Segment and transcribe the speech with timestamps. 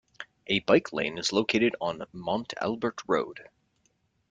[0.47, 3.47] A bike lane is located on Mont Albert Road.